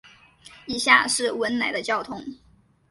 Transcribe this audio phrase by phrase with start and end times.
[0.65, 2.25] 以下是文莱的交通